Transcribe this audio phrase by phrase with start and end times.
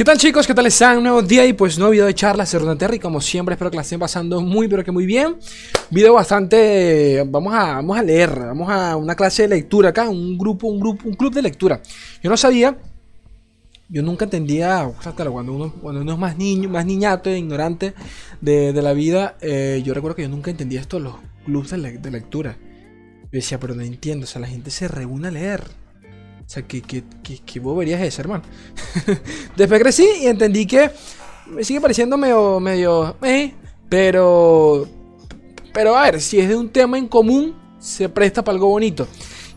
[0.00, 0.46] ¿Qué tal chicos?
[0.46, 0.96] ¿Qué tal están?
[0.96, 2.98] Un nuevo día y pues nuevo video de charla de Terry.
[2.98, 5.36] Como siempre espero que la estén pasando muy pero que muy bien.
[5.90, 7.22] Video bastante...
[7.28, 10.80] Vamos a, vamos a leer, vamos a una clase de lectura acá Un grupo, un
[10.80, 11.82] grupo, un club de lectura.
[12.22, 12.78] Yo no sabía
[13.90, 17.92] Yo nunca entendía, claro, cuando uno, cuando uno es más niño, más niñato, e ignorante
[18.40, 22.10] de, la vida eh, Yo recuerdo que yo nunca entendía esto, los clubes de, de
[22.10, 22.56] lectura.
[23.24, 25.62] Yo decía, pero no entiendo, o sea, la gente se reúne a leer
[26.50, 27.04] o sea, ¿qué, qué,
[27.46, 28.42] qué, bobería es esa, hermano?
[29.56, 30.90] Después crecí y entendí que
[31.46, 33.54] me sigue pareciendo medio, medio, eh,
[33.88, 34.84] pero,
[35.72, 39.06] pero a ver, si es de un tema en común, se presta para algo bonito.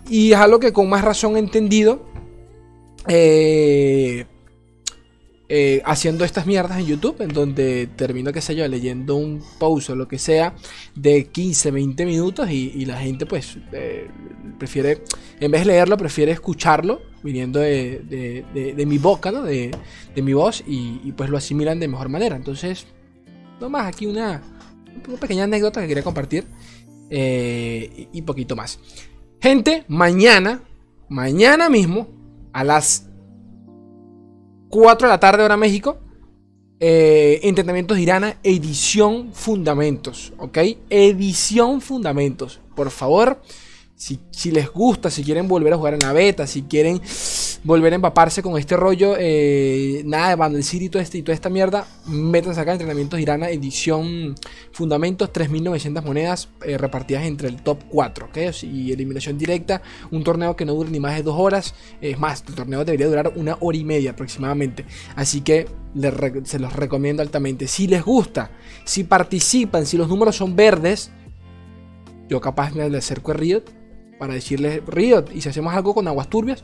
[0.08, 2.06] Y es algo que con más razón he entendido.
[3.08, 4.28] Eh,
[5.56, 9.92] eh, haciendo estas mierdas en YouTube, en donde termino, qué sé yo, leyendo un post
[9.92, 10.56] o lo que sea
[10.96, 14.10] de 15, 20 minutos y, la gente pues eh,
[14.58, 15.04] prefiere,
[15.40, 19.44] en vez de leerlo, prefiere escucharlo viniendo de, mi boca, ¿no?
[19.44, 19.70] De,
[20.16, 22.36] mi voz y, pues lo asimilan de mejor manera.
[22.36, 22.88] Entonces,
[23.62, 24.42] nomás aquí una,
[25.08, 26.48] una pequeña anécdota que quería compartir
[27.12, 28.80] eh, y poquito más.
[29.40, 30.64] Gente, mañana,
[31.10, 32.08] mañana mismo,
[32.54, 33.13] a las
[34.74, 36.00] 4 de la tarde, hora México.
[36.80, 40.34] Eh, Entrenamientos Irana, edición Fundamentos.
[40.40, 40.58] ¿Ok?
[40.90, 42.60] Edición Fundamentos.
[42.76, 43.40] Por favor,
[43.94, 47.00] si, si, les gusta, si quieren volver a jugar en la beta, si quieren
[47.64, 51.22] volver a empaparse con este rollo, eh, nada de Bundle City y, todo este, y
[51.22, 54.36] toda esta mierda, métanse acá, entrenamientos Irana, edición
[54.72, 58.38] fundamentos, 3.900 monedas eh, repartidas entre el top 4, ¿ok?
[58.64, 62.44] Y eliminación directa, un torneo que no dure ni más de dos horas, es más,
[62.48, 65.68] el torneo debería durar una hora y media aproximadamente, así que
[66.44, 67.68] se los recomiendo altamente.
[67.68, 68.52] Si les gusta,
[68.84, 71.12] si participan, si los números son verdes,
[72.28, 73.64] yo capaz me acerco a Riot
[74.18, 76.64] para decirles, Riot, y si hacemos algo con aguas turbias,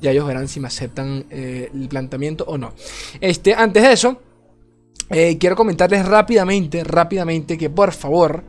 [0.00, 2.72] ya ellos verán si me aceptan eh, el planteamiento o no.
[3.20, 4.20] Este, antes de eso,
[5.10, 8.44] eh, quiero comentarles rápidamente, rápidamente que por favor,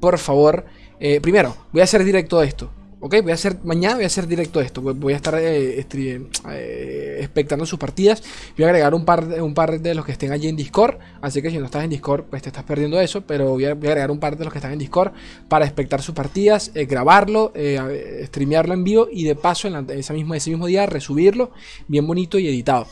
[0.00, 0.64] por favor,
[1.00, 2.70] eh, primero, voy a hacer directo esto.
[3.04, 4.80] Ok, voy a hacer, mañana voy a hacer directo esto.
[4.80, 8.22] Voy a estar eh, eh, expectando sus partidas.
[8.56, 10.98] Voy a agregar un par, un par de los que estén allí en Discord.
[11.20, 13.22] Así que si no estás en Discord, pues te estás perdiendo eso.
[13.22, 15.10] Pero voy a, agregar un par de los que están en Discord
[15.48, 17.52] para expectar sus partidas, eh, grabarlo,
[18.26, 21.50] streamearlo en vivo y de paso en ese, mismo, ese mismo día resubirlo
[21.88, 22.86] bien bonito y editado.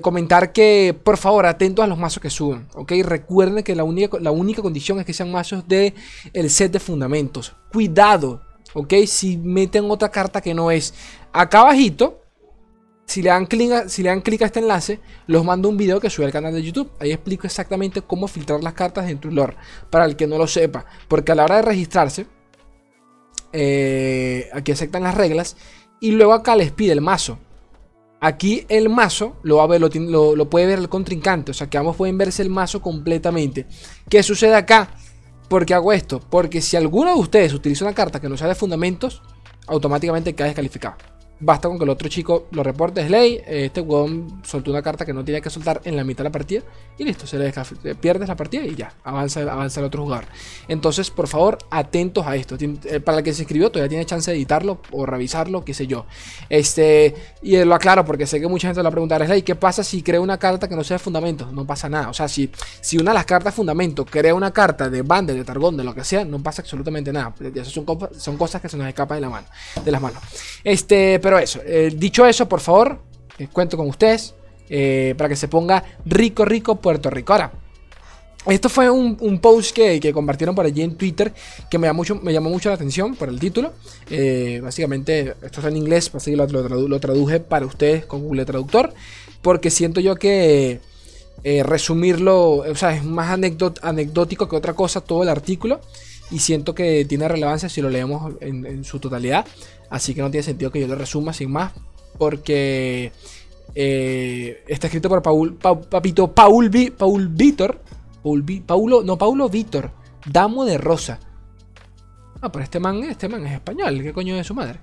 [0.00, 2.68] comentar que por favor atentos a los mazos que suben.
[2.76, 5.92] Ok, recuerden que la única, la única condición es que sean mazos de
[6.32, 7.56] el set de fundamentos.
[7.72, 8.47] Cuidado
[8.78, 8.94] ¿ok?
[9.06, 10.94] Si meten otra carta que no es.
[11.32, 12.22] Acá abajito,
[13.06, 16.10] si le dan clic a, si le a este enlace, los mando un video que
[16.10, 16.90] sube al canal de YouTube.
[17.00, 19.56] Ahí explico exactamente cómo filtrar las cartas dentro del lore,
[19.90, 20.84] para el que no lo sepa.
[21.08, 22.26] Porque a la hora de registrarse,
[23.52, 25.56] eh, aquí aceptan las reglas
[26.00, 27.38] y luego acá les pide el mazo.
[28.20, 31.78] Aquí el mazo lo, va a ver, lo, puede ver el contrincante, o sea que
[31.78, 33.66] ambos pueden verse el mazo completamente.
[34.08, 34.90] ¿Qué sucede acá?
[35.48, 36.20] ¿Por qué hago esto?
[36.20, 39.22] Porque si alguno de ustedes utiliza una carta que no sea de fundamentos,
[39.66, 40.96] automáticamente queda descalificado.
[41.40, 43.40] Basta con que el otro chico lo reporte, es ley.
[43.46, 46.32] Este huevón soltó una carta que no tenía que soltar en la mitad de la
[46.32, 46.62] partida.
[46.98, 50.24] Y listo, se le pierdes la partida y ya, avanza, avanza el otro jugador.
[50.66, 52.56] Entonces, por favor, atentos a esto.
[52.60, 55.86] Eh, para el que se escribió, todavía tiene chance de editarlo o revisarlo, qué sé
[55.86, 56.06] yo.
[56.48, 59.42] Este, y lo aclaro porque sé que mucha gente lo va a preguntar, es ley,
[59.42, 61.48] ¿qué pasa si creo una carta que no sea de fundamento?
[61.52, 62.08] No pasa nada.
[62.08, 62.50] O sea, si,
[62.80, 65.94] si una de las cartas fundamento crea una carta de bande, de targón, de lo
[65.94, 67.32] que sea, no pasa absolutamente nada.
[67.54, 69.46] Eso son, cosas que se nos escapan de, la mano,
[69.84, 70.22] de las manos.
[70.64, 73.00] Este, eso, eh, dicho eso, por favor,
[73.38, 74.34] eh, cuento con ustedes
[74.70, 77.32] eh, para que se ponga rico, rico Puerto Rico.
[77.32, 77.52] Ahora,
[78.46, 81.34] esto fue un, post que, compartieron por allí en Twitter
[81.68, 83.72] que me llamó mucho, me llamó mucho la atención por el título.
[84.62, 88.94] básicamente, esto está en inglés, así lo, lo, traduje para ustedes con Google Traductor,
[89.42, 90.80] porque siento yo que
[91.44, 95.80] resumirlo, o sea, es más anecdótico que otra cosa todo el artículo
[96.30, 99.46] y siento que tiene relevancia si lo leemos en, su totalidad.
[99.90, 101.72] Así que no tiene sentido que yo lo resuma sin más,
[102.18, 103.12] porque
[103.74, 107.80] eh, está escrito por Paul, papito Paul, Paul Vítor,
[108.22, 109.90] Paul, Paulo, no, Paulo Vítor,
[110.26, 111.18] Damo de Rosa.
[112.40, 114.78] Ah, pero este man, este man es español, ¿qué coño es su madre?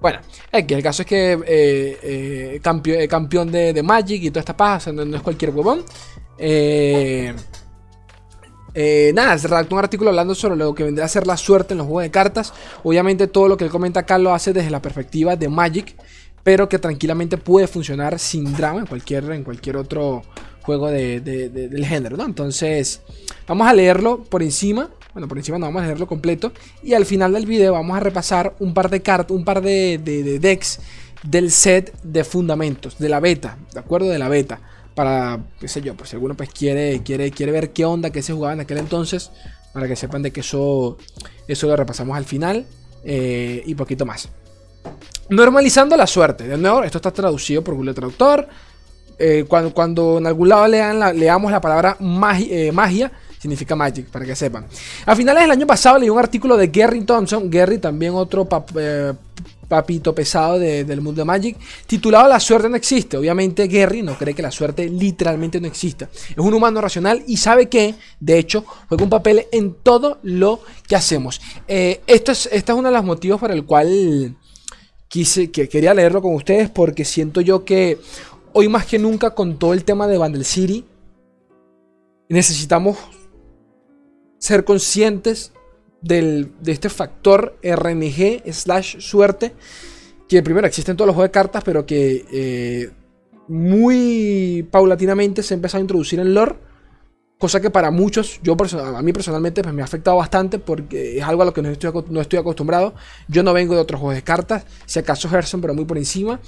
[0.00, 4.56] Bueno, aquí el caso es que eh, eh, campeón, campeón de, Magic y toda esta
[4.56, 5.84] paja, no, no es cualquier huevón.
[6.38, 7.34] Eh,
[8.74, 11.74] eh, nada, se redactó un artículo hablando sobre lo que vendría a ser la suerte
[11.74, 12.52] en los juegos de cartas.
[12.82, 15.94] Obviamente todo lo que él comenta acá lo hace desde la perspectiva de Magic,
[16.42, 20.22] pero que tranquilamente puede funcionar sin drama en cualquier, en cualquier otro
[20.62, 22.24] juego del género, ¿no?
[22.24, 23.00] Entonces,
[23.46, 24.90] vamos a leerlo por encima.
[25.12, 26.52] Bueno, por encima no vamos a leerlo completo.
[26.82, 29.98] Y al final del video vamos a repasar un par de cartas, un par de,
[30.40, 30.80] decks
[31.22, 34.08] del set de fundamentos, de la beta, ¿de acuerdo?
[34.08, 34.60] De la beta.
[35.00, 38.20] Para, qué sé yo, pues si alguno pues quiere, quiere, quiere ver qué onda que
[38.20, 39.30] se jugaba en aquel entonces,
[39.72, 40.98] para que sepan de que eso,
[41.48, 42.66] eso lo repasamos al final
[43.02, 44.28] eh, y poquito más.
[45.30, 46.46] Normalizando la suerte.
[46.46, 48.46] De nuevo, esto está traducido por Google Traductor.
[49.18, 51.96] Eh, cuando, cuando, en algún lado lean leamos la palabra
[52.38, 54.66] eh, magia, significa magic, para que sepan.
[55.06, 58.46] A finales del año pasado leí un artículo de Gary Thompson, Gary también otro
[59.70, 61.56] papito pesado del mundo de Magic,
[61.86, 63.16] titulado La suerte no existe.
[63.16, 66.10] Obviamente Gary no cree que la suerte literalmente no exista.
[66.12, 70.60] Es un humano racional y sabe que, de hecho, juega un papel en todo lo
[70.88, 71.40] que hacemos.
[71.68, 74.36] esto es, este es uno de los motivos para el cual
[75.06, 77.98] quise, que quería leerlo con ustedes porque siento yo que
[78.52, 80.84] hoy más que nunca con todo el tema de Vandal City
[82.28, 82.98] necesitamos
[84.38, 85.52] ser conscientes
[86.00, 89.52] del, de este factor RNG slash suerte
[90.28, 92.90] que primero existe en todos los juegos de cartas pero que eh,
[93.48, 96.69] muy paulatinamente se ha empezado a introducir en lore
[97.40, 101.24] Cosa que para muchos, yo a mí personalmente pues me ha afectado bastante porque es
[101.24, 102.94] algo a lo que no estoy, no estoy acostumbrado.
[103.28, 106.38] Yo no vengo de otros juegos de cartas, si acaso Hearthstone, pero muy por encima.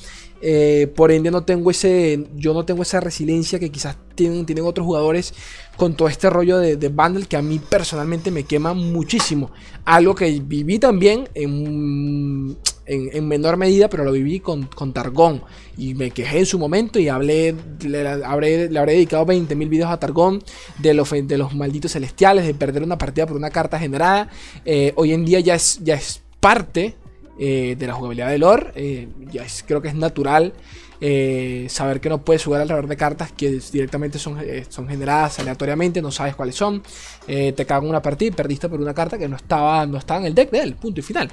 [0.43, 4.67] Eh, por ende no tengo ese, yo no tengo esa resiliencia que quizás tienen, tienen
[4.67, 5.33] otros jugadores
[5.79, 9.51] con todo este rollo de, de bundle que a mí personalmente me quema muchísimo.
[9.87, 15.43] Algo que viví también en en, menor medida, pero lo viví con, con, Targón.
[15.77, 19.91] Y me quejé en su momento y hablé, le, habré, le habré dedicado 20.000 videos
[19.91, 20.43] a Targón
[20.79, 24.29] de los, de los malditos celestiales, de perder una partida por una carta generada.
[24.65, 26.97] Eh, hoy en día ya es, ya es parte
[27.39, 28.73] eh, de la jugabilidad de lore.
[28.75, 30.53] Eh, ya es, creo que es natural
[31.05, 35.41] eh, saber que no puedes jugar alrededor de cartas que directamente son, eh, son generadas
[35.41, 36.81] aleatoriamente, no sabes cuáles son.
[37.27, 40.21] Eh, te cagan una partida y perdiste por una carta que no estaba, no estaba
[40.21, 41.29] en el deck de él, punto y final.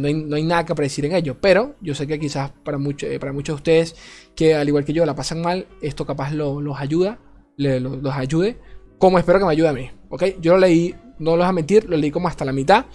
[0.00, 2.78] No hay, nada que predecir en ello, pero yo sé que quizás para,
[3.20, 3.96] para muchos de ustedes
[4.34, 7.18] que al igual que yo la pasan mal, esto capaz los ayuda,
[7.58, 8.56] los ayude,
[8.96, 9.90] como espero que me ayude a mí.
[10.08, 10.40] ¿ok?
[10.40, 12.86] Yo lo leí, no lo voy a mentir, lo leí como hasta la mitad.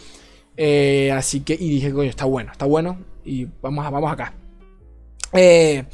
[1.13, 2.97] así que, y dije, coño, está bueno, está bueno.
[3.23, 4.33] Y vamos, vamos acá.
[5.33, 5.85] Eh,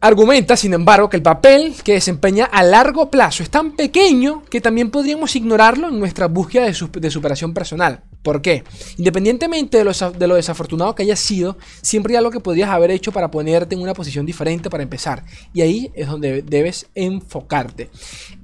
[0.00, 4.60] argumenta, sin embargo, que el papel que desempeña a largo plazo es tan pequeño que
[4.60, 8.02] también podríamos ignorarlo en nuestra búsqueda de, superación personal.
[8.22, 8.64] ¿Por qué?
[8.98, 9.84] Independientemente de
[10.26, 13.80] lo, desafortunado que haya sido, siempre hay algo que podrías haber hecho para ponerte en
[13.80, 15.24] una posición diferente para empezar.
[15.52, 17.90] Y ahí es donde debes enfocarte.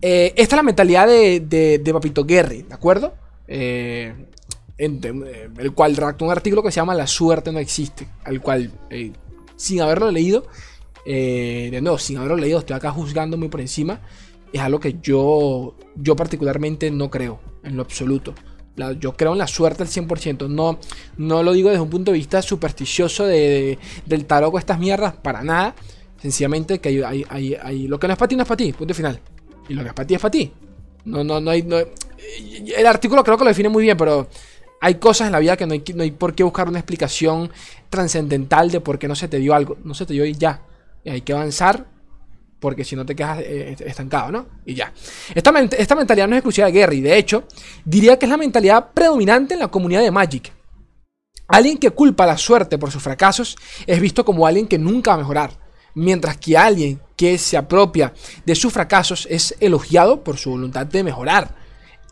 [0.00, 3.14] Eh, esta es la mentalidad de, Papito Gary, ¿de acuerdo?
[3.46, 4.14] Eh,
[4.78, 8.72] el cual redactó un artículo que se llama La suerte no existe, al cual
[9.62, 10.44] sin haberlo leído,
[11.06, 14.00] eh, de nuevo, sin haberlo leído, estoy acá juzgando muy por encima,
[14.52, 18.34] es algo que yo, yo particularmente no creo, en lo absoluto.
[18.98, 20.48] yo creo en la suerte al 100%.
[20.48, 20.78] No,
[21.16, 25.14] no lo digo desde un punto de vista supersticioso de, del tarot o estas mierdas,
[25.14, 25.74] para nada.
[26.20, 28.94] Sencillamente que hay, hay, lo que no es para ti no es para ti, punto
[28.94, 29.20] final.
[29.68, 30.52] Y lo que es para ti es para ti.
[31.04, 31.66] No, no, no hay.
[32.76, 34.28] el artículo creo que lo define muy bien, pero
[34.84, 37.52] hay cosas en la vida que no hay, por qué buscar una explicación
[37.88, 39.78] trascendental de por qué no se te dio algo.
[39.84, 40.60] No se te dio y ya.
[41.04, 41.86] Y hay que avanzar
[42.58, 44.46] porque si no te quedas eh, estancado, ¿no?
[44.66, 44.92] Y ya.
[45.36, 47.00] Esta, esta mentalidad no es exclusiva de Gary.
[47.00, 47.44] De hecho,
[47.84, 50.52] diría que es la mentalidad predominante en la comunidad de Magic.
[51.46, 53.56] Alguien que culpa la suerte por sus fracasos
[53.86, 55.60] es visto como alguien que nunca va a mejorar.
[55.94, 58.12] Mientras que alguien que se apropia
[58.44, 61.54] de sus fracasos es elogiado por su voluntad de mejorar.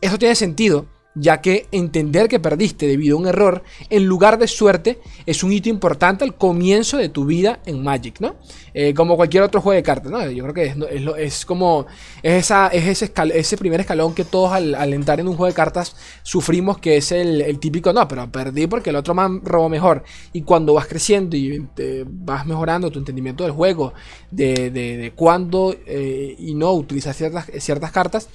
[0.01, 0.87] Eso tiene sentido
[1.21, 5.53] ya que entender que perdiste debido a un error en lugar de suerte es un
[5.53, 8.37] hito importante al comienzo de tu vida en Magic, ¿no?
[8.73, 10.31] Eh, como cualquier otro juego de cartas, ¿no?
[10.31, 10.77] Yo creo que es,
[11.19, 11.87] es, como
[12.23, 15.55] es, esa, es ese, ese, primer escalón que todos al, entrar en un juego de
[15.55, 20.05] cartas sufrimos, que es el, típico, no, pero perdí porque el otro man robó mejor.
[20.33, 21.67] Y cuando vas creciendo y
[22.07, 23.93] vas mejorando tu entendimiento del juego,
[24.31, 28.29] de, de, cuándo eh, y no utilizar ciertas, ciertas cartas,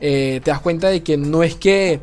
[0.00, 2.00] eh, te das cuenta de que no es que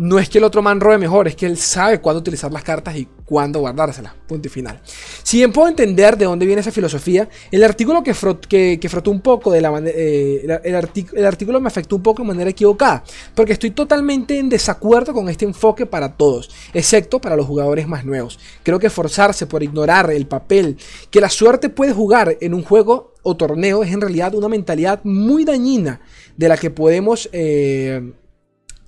[0.00, 2.62] no es que el otro man robe mejor, es que él sabe cuándo utilizar las
[2.62, 4.14] cartas y cuándo guardárselas.
[4.26, 4.80] Punto y final.
[5.22, 9.20] Si bien puedo entender de dónde viene esa filosofía, el artículo que, que, frotó un
[9.20, 9.94] poco de la manera.
[9.94, 13.04] Eh, el, artículo me afectó un poco de manera equivocada,
[13.34, 18.06] porque estoy totalmente en desacuerdo con este enfoque para todos, excepto para los jugadores más
[18.06, 18.38] nuevos.
[18.62, 20.78] Creo que forzarse por ignorar el papel
[21.10, 25.00] que la suerte puede jugar en un juego o torneo es en realidad una mentalidad
[25.04, 26.00] muy dañina
[26.38, 27.28] de la que podemos.
[27.34, 28.14] Eh,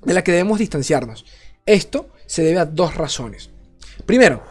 [0.05, 1.25] de la que debemos distanciarnos.
[1.67, 3.51] Esto se debe a dos razones.
[4.07, 4.43] Primero,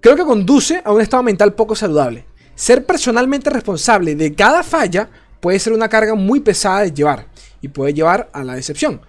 [0.00, 2.24] creo que conduce a un estado mental poco saludable.
[2.54, 5.10] Ser personalmente responsable de cada falla
[5.40, 7.26] puede ser una carga muy pesada de llevar
[7.60, 9.00] y puede llevar a la decepción,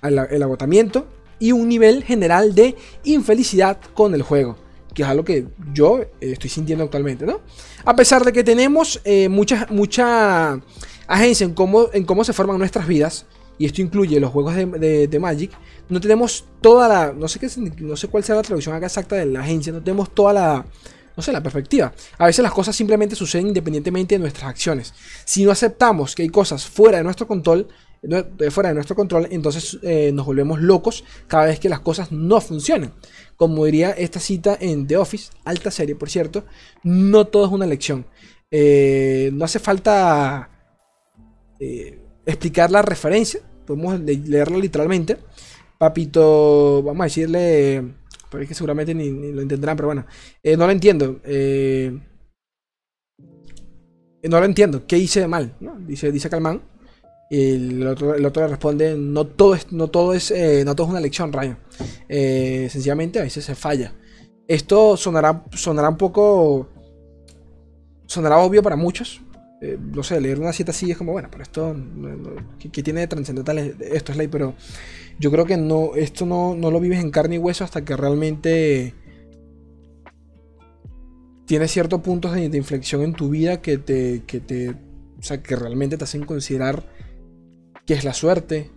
[0.00, 1.06] al agotamiento
[1.38, 4.56] y un nivel general de infelicidad con el juego.
[4.94, 7.42] que es algo que yo eh, estoy sintiendo actualmente, ¿no?
[7.84, 10.58] A pesar de que tenemos eh, mucha, mucha
[11.06, 13.26] agencia en cómo, en cómo se forman nuestras vidas,
[13.58, 15.52] y esto incluye los juegos de, Magic,
[15.88, 17.48] no tenemos toda la, no sé, qué,
[17.80, 20.66] no sé cuál sea la traducción exacta de la agencia, no tenemos toda la,
[21.16, 21.92] no sé, la perspectiva.
[22.18, 24.92] A veces las cosas simplemente suceden independientemente de nuestras acciones.
[25.24, 27.68] Si no aceptamos que hay cosas fuera de nuestro control,
[28.50, 32.40] fuera de nuestro control, entonces eh, nos volvemos locos cada vez que las cosas no
[32.40, 32.92] funcionan.
[33.36, 36.44] Como diría esta cita en The Office, alta serie por cierto,
[36.82, 38.06] no todo es una lección.
[38.50, 40.50] Eh, no hace falta
[41.58, 45.16] eh, explicar la referencia, podemos leerlo literalmente.
[45.78, 47.94] Papito, vamos a decirle,
[48.30, 50.06] porque que seguramente ni, lo entenderán, pero bueno,
[50.44, 51.20] no lo entiendo.
[54.22, 55.54] no lo entiendo, ¿qué hice mal?
[55.86, 56.60] Dice, dice Calmán
[57.28, 60.76] y el otro, el otro le responde, no todo es, no todo es, eh, no
[60.76, 61.56] todo es una lección, Rayo.
[62.08, 63.94] Eh, sencillamente a veces se falla.
[64.46, 66.68] Esto sonará, sonará un poco...
[68.06, 69.20] Sonará obvio para muchos.
[69.60, 71.74] Eh, no sé, leer una cita así es como, bueno, pero esto...
[72.58, 74.28] ¿Qué, tiene de trascendental esto es ley?
[74.28, 74.54] Pero
[75.18, 77.96] yo creo que no, esto no, no lo vives en carne y hueso hasta que
[77.96, 78.94] realmente...
[81.46, 84.70] Tienes ciertos puntos de, inflexión en tu vida que te, que te...
[84.70, 86.84] O sea, que realmente te hacen considerar
[87.86, 88.70] qué es la suerte,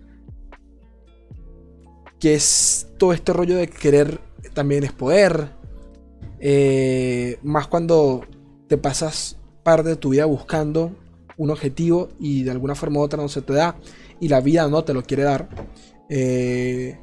[2.19, 4.21] qué es todo este rollo de querer
[4.53, 5.49] también es poder,
[6.39, 8.25] eh, más cuando
[8.67, 9.38] te pasas
[9.77, 10.95] de tu vida buscando
[11.37, 13.75] un objetivo y de alguna forma u otra no se te da
[14.19, 15.49] y la vida no te lo quiere dar.
[16.09, 16.97] Eh,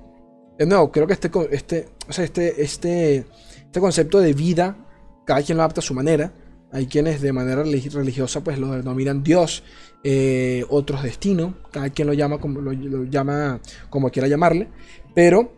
[0.58, 4.76] de nuevo, creo que este, este, este, este, este concepto de vida,
[5.24, 6.32] cada quien lo adapta a su manera.
[6.72, 9.62] Hay quienes de manera religiosa pues lo denominan Dios,
[10.02, 12.72] eh, otros destino, cada quien lo llama como, lo,
[13.04, 14.68] llama como quiera llamarle,
[15.14, 15.52] pero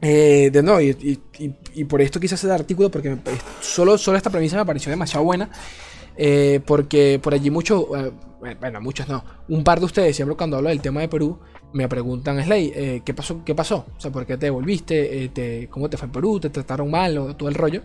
[0.00, 3.16] eh, de nuevo, y, por esto quise hacer artículo, porque
[3.60, 5.50] solo, solo esta premisa me pareció demasiado buena,
[6.16, 7.86] eh, porque por allí muchos,
[8.40, 11.38] bueno, muchos no, un par de ustedes, siempre cuando hablo del tema de Perú,
[11.72, 13.44] me preguntan, Slay, ¿qué pasó?
[13.44, 13.86] ¿Qué pasó?
[13.96, 15.28] O sea, ¿por qué te devolviste?
[15.28, 16.40] Te, ¿Cómo te fue en Perú?
[16.40, 17.16] ¿Te trataron mal?
[17.18, 17.82] O todo el rollo.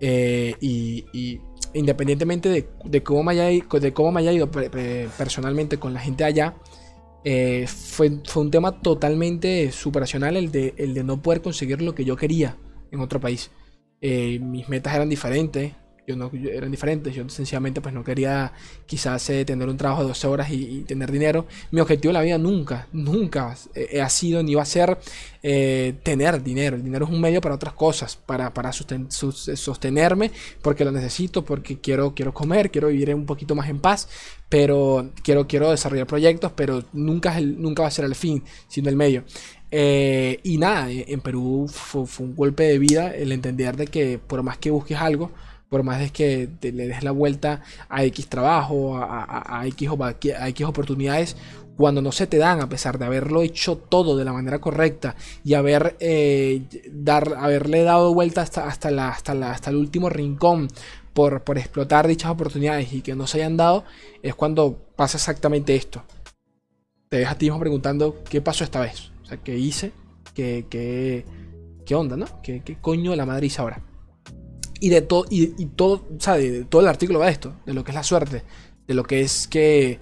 [0.00, 1.40] Eh, y,
[1.74, 6.56] independientemente de, cómo me haya, de cómo me haya ido personalmente con la gente allá,
[7.24, 11.94] eh, fue, fue, un tema totalmente superacional el de, el de no poder conseguir lo
[11.94, 12.56] que yo quería
[12.90, 13.50] en otro país.
[14.00, 15.72] Eh, mis metas eran diferentes,
[16.08, 17.14] yo no, eran diferentes.
[17.14, 18.52] Yo sencillamente pues no quería
[18.86, 21.46] quizás eh, tener un trabajo de 12 horas y, tener dinero.
[21.70, 24.98] Mi objetivo en la vida nunca, nunca eh, ha sido ni va a ser
[25.42, 26.76] eh, tener dinero.
[26.76, 30.30] El dinero es un medio para otras cosas, para, para sostenerme,
[30.62, 34.08] porque lo necesito, porque quiero, quiero comer, quiero vivir un poquito más en paz,
[34.48, 38.96] pero quiero, quiero desarrollar proyectos, pero nunca, nunca va a ser el fin, sino el
[38.96, 39.24] medio.
[39.70, 44.42] y nada, en Perú fue, fue, un golpe de vida el entender de que por
[44.42, 45.30] más que busques algo,
[45.68, 51.36] por más de que le des la vuelta a X trabajo, a, X, oportunidades,
[51.76, 55.14] cuando no se te dan, a pesar de haberlo hecho todo de la manera correcta
[55.44, 60.68] y haber, eh, dar, haberle dado vuelta hasta, hasta, la, hasta, el último rincón
[61.12, 63.84] por, por explotar dichas oportunidades y que no se hayan dado,
[64.22, 66.02] es cuando pasa exactamente esto.
[67.08, 69.10] Te dejas a ti mismo preguntando qué pasó esta vez.
[69.22, 69.92] O sea, qué hice,
[70.34, 72.26] qué, qué, onda, ¿no?
[72.42, 73.82] ¿Qué, qué coño la madre hizo ahora?
[74.80, 77.84] Y de todo, y, todo, o de, todo el artículo va de esto, de lo
[77.84, 78.44] que es la suerte,
[78.86, 79.98] de lo que es que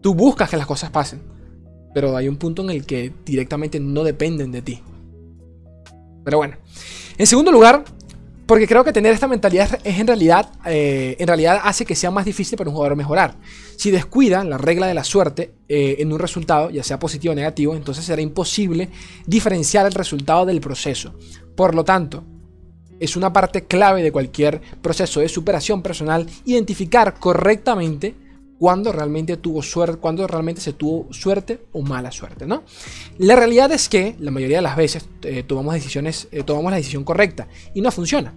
[0.00, 1.20] tú buscas que las cosas pasen,
[1.94, 4.82] pero hay un punto en el que directamente no dependen de ti.
[6.24, 6.56] Pero bueno,
[7.16, 7.84] en segundo lugar,
[8.48, 12.10] porque creo que tener esta mentalidad es en realidad, eh, en realidad hace que sea
[12.10, 13.34] más difícil para un jugador mejorar.
[13.76, 17.34] Si descuida la regla de la suerte eh, en un resultado, ya sea positivo o
[17.34, 18.88] negativo, entonces será imposible
[19.26, 21.14] diferenciar el resultado del proceso.
[21.54, 22.24] Por lo tanto,
[22.98, 28.14] es una parte clave de cualquier proceso de superación personal identificar correctamente
[28.58, 32.64] cuando realmente tuvo suerte, cuando realmente se tuvo suerte o mala suerte, ¿no?
[33.18, 36.76] La realidad es que la mayoría de las veces eh, tomamos decisiones, eh, tomamos la
[36.76, 38.34] decisión correcta y no funciona.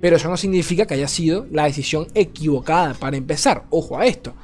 [0.00, 3.64] Pero eso no significa que haya sido la decisión equivocada para empezar.
[3.70, 4.34] Ojo a esto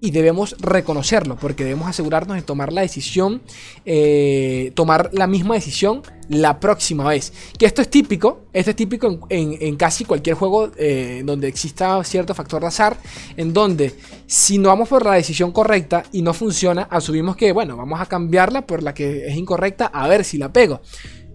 [0.00, 3.42] y debemos reconocerlo porque debemos asegurarnos de tomar la decisión,
[3.84, 7.32] eh, tomar la misma decisión la próxima vez.
[7.58, 12.34] Que esto es típico, esto es típico en, casi cualquier juego eh, donde exista cierto
[12.34, 12.96] factor de azar,
[13.36, 13.94] en donde
[14.26, 18.06] si no vamos por la decisión correcta y no funciona, asumimos que, bueno, vamos a
[18.06, 20.82] cambiarla por la que es incorrecta a ver si la pego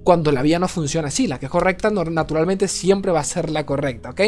[0.04, 1.28] cuando la vía no funciona así.
[1.28, 4.22] La que es correcta naturalmente siempre va a ser la correcta, ¿ok?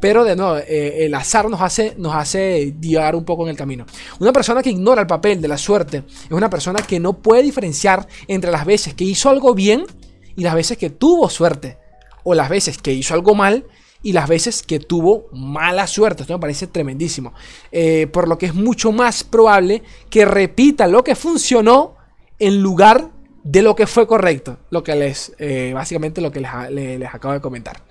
[0.00, 3.56] Pero de nuevo, eh, el azar nos hace, nos hace guiar un poco en el
[3.56, 3.86] camino.
[4.18, 7.42] Una persona que ignora el papel de la suerte es una persona que no puede
[7.42, 9.84] diferenciar entre las veces que hizo algo bien
[10.36, 11.78] y las veces que tuvo suerte.
[12.22, 13.66] O las veces que hizo algo mal
[14.02, 16.22] y las veces que tuvo mala suerte.
[16.22, 17.32] Esto me parece tremendísimo.
[17.72, 21.96] Eh, por lo que es mucho más probable que repita lo que funcionó
[22.38, 23.10] en lugar
[23.42, 24.58] de lo que fue correcto.
[24.70, 27.82] Lo que les, eh, básicamente lo que les, acabo de comentar.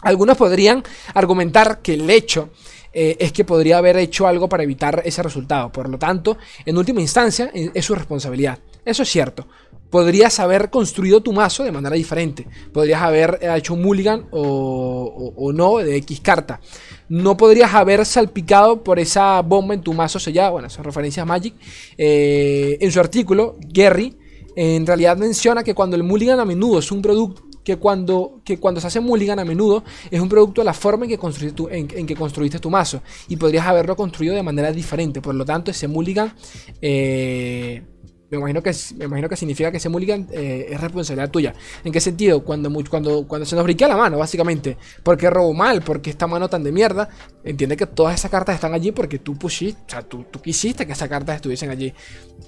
[0.00, 0.82] Algunos podrían
[1.14, 2.50] argumentar que el hecho
[2.92, 5.72] eh, es que podría haber hecho algo para evitar ese resultado.
[5.72, 8.58] Por lo tanto, en última instancia, es su responsabilidad.
[8.84, 9.46] Eso es cierto.
[9.90, 12.46] Podrías haber construido tu mazo de manera diferente.
[12.72, 16.60] Podrías haber hecho un mulligan o, no de X carta.
[17.08, 20.52] No podrías haber salpicado por esa bomba en tu mazo sellado.
[20.52, 21.54] Bueno, esa referencia a Magic.
[21.96, 24.16] Eh, en su artículo, Gary
[24.60, 28.58] en realidad menciona que cuando el mulligan a menudo es un producto que cuando, que
[28.58, 31.54] cuando se hace mulligan a menudo es un producto de la forma en que, construiste
[31.54, 35.20] tu, en, que construiste tu mazo y podrías haberlo construido de manera diferente.
[35.20, 36.34] Por lo tanto, ese mulligan
[36.82, 37.84] eh,
[38.30, 41.54] me imagino que, me imagino que significa que ese mulligan eh, es responsabilidad tuya.
[41.82, 42.44] ¿En qué sentido?
[42.44, 44.76] Cuando, cuando, cuando se nos briquea la mano, básicamente.
[45.02, 47.08] Porque robó mal, porque esta mano tan de mierda.
[47.42, 50.86] Entiende que todas esas cartas están allí porque tú pusiste, o sea, tú, tú quisiste
[50.86, 51.94] que esas cartas estuviesen allí.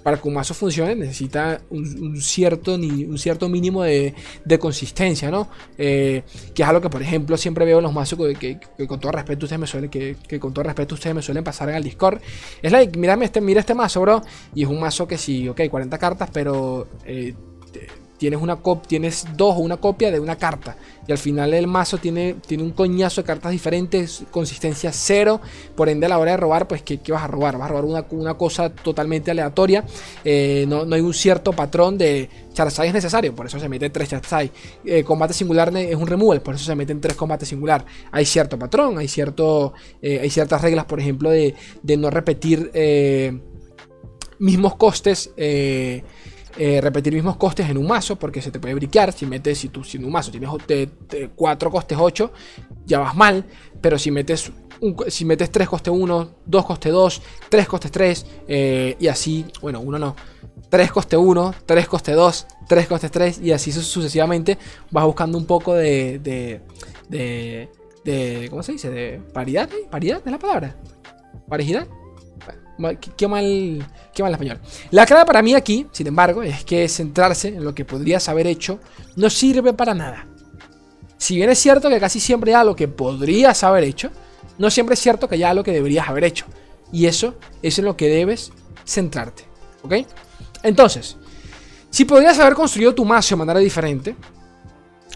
[0.02, 5.30] Para que un mazo funcione necesita un, cierto, ni, un cierto mínimo de, de consistencia,
[5.30, 5.48] ¿no?
[5.78, 6.22] Eh,
[6.54, 9.46] que es algo que, por ejemplo, siempre veo en los mazos que, con todo respeto
[9.46, 12.20] ustedes me suelen, que, con todo respeto ustedes me suelen pasar en el Discord.
[12.60, 14.22] Es like, mírame este, mira este mazo, bro.
[14.54, 17.34] Y es un mazo que sí, ok, 40 cartas, pero eh,
[18.20, 20.76] tienes, una tienes dos o una copia de una carta.
[21.08, 25.40] Y al final el mazo tiene, tiene un coñazo de cartas diferentes, consistencia cero.
[25.74, 27.56] Por ende, a la hora de robar, pues, ¿qué, vas a robar?
[27.56, 29.86] Vas a robar una, una cosa totalmente aleatoria.
[30.22, 34.10] Eh, no, hay un cierto patrón de Charizard es necesario, por eso se mete tres
[34.10, 34.50] Charizard.
[34.84, 37.86] Eh, combate singular es un removal, por eso se meten tres combates singular.
[38.12, 39.72] Hay cierto patrón, hay, cierto,
[40.02, 42.70] hay ciertas reglas, por ejemplo, de, de no repetir
[44.40, 45.30] mismos costes.
[45.36, 46.02] Eh,
[46.58, 49.12] eh, repetir mismos costes en un mazo porque se te puede briquear.
[49.12, 50.50] Si metes si tú si en un mazo tienes
[51.36, 52.32] 4 costes 8
[52.86, 53.44] ya vas mal.
[53.80, 54.52] Pero si metes
[55.08, 59.80] si metes 3 coste 1 2 coste 2 3 costes 3 eh, y así bueno
[59.80, 60.16] uno no.
[60.68, 64.58] 3 coste 1 3 coste 2 3 costes 3 y así sucesivamente
[64.90, 66.60] vas buscando un poco de de,
[67.08, 67.68] de,
[68.04, 68.90] de ¿cómo se dice?
[68.90, 70.76] de paridad paridad es la palabra.
[71.48, 71.86] Paridad
[73.16, 74.58] Qué mal, qué mal español.
[74.90, 78.46] La clave para mí aquí, sin embargo, es que centrarse en lo que podrías haber
[78.46, 78.80] hecho
[79.16, 80.26] no sirve para nada.
[81.18, 84.10] Si bien es cierto que casi siempre hay algo que podrías haber hecho,
[84.58, 86.46] no siempre es cierto que haya algo que deberías haber hecho.
[86.92, 88.52] Y eso es en lo que debes
[88.86, 89.44] centrarte.
[89.82, 89.94] ¿Ok?
[90.62, 91.16] Entonces,
[91.90, 94.16] si podrías haber construido tu mazo de manera diferente,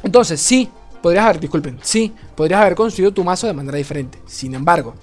[0.03, 0.68] entonces sí,
[1.03, 4.18] podrías haber, disculpen, sí, podrías haber construido tu mazo de manera diferente.
[4.27, 4.94] Sin embargo,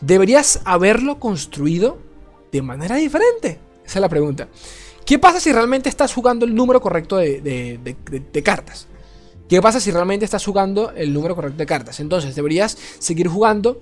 [0.00, 1.98] deberías haberlo construido
[2.52, 3.58] de manera diferente.
[3.84, 4.48] Esa es la pregunta.
[5.04, 8.86] ¿Qué pasa si realmente estás jugando el número correcto de, cartas?
[9.48, 11.98] ¿Qué pasa si realmente estás jugando el número correcto de cartas?
[11.98, 13.80] Entonces deberías seguir jugando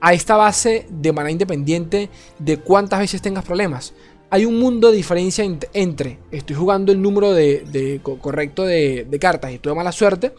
[0.00, 3.94] a esta base de manera independiente de cuántas veces tengas problemas.
[4.28, 9.58] Hay un mundo de diferencia entre estoy jugando el número de, correcto de, cartas y
[9.58, 10.34] tuve mala suerte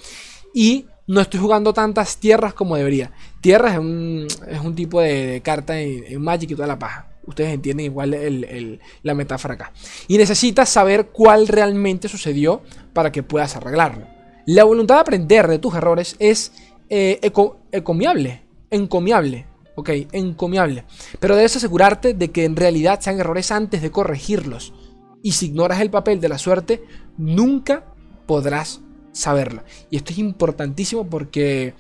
[0.54, 3.12] y no estoy jugando tantas tierras como debería.
[3.48, 7.08] Tierras es un, tipo de, carta en, Magic y toda la paja.
[7.26, 9.72] Ustedes entienden igual la metáfora acá.
[10.10, 14.06] Y necesitas saber cuál realmente sucedió para que puedas arreglarlo.
[14.46, 16.52] La voluntad de aprender de tus errores es
[16.90, 17.22] eh,
[17.72, 18.44] encomiable.
[18.70, 19.46] Encomiable.
[19.76, 20.84] Ok, encomiable.
[21.22, 24.74] Pero debes asegurarte de que en realidad sean errores antes de corregirlos.
[25.24, 26.84] Y si ignoras el papel de la suerte,
[27.18, 27.86] nunca
[28.26, 28.82] podrás
[29.14, 29.64] saberla.
[29.90, 31.76] Y esto es importantísimo porque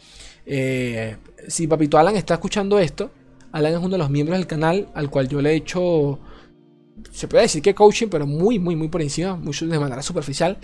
[0.48, 3.12] eh, si Papito Alan está escuchando esto,
[3.52, 6.20] Alan es uno de los miembros del canal al cual yo le he hecho,
[7.12, 10.58] se puede decir que coaching, pero muy, muy, muy por encima, mucho de manera superficial.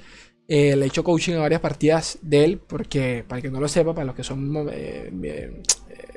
[0.47, 3.67] Eh, le he hecho coaching a varias partidas de él, porque para que no lo
[3.67, 5.61] sepa, para los que son eh,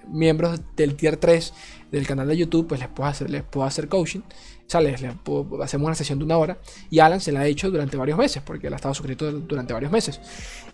[0.08, 1.52] miembros del tier 3
[1.90, 4.20] del canal de YouTube, pues les puedo hacer, les puedo hacer coaching.
[4.20, 5.00] O sea, les,
[5.62, 6.58] hacemos una sesión de una hora.
[6.90, 9.72] Y Alan se la ha hecho durante varios meses, porque él ha estado suscrito durante
[9.72, 10.20] varios meses.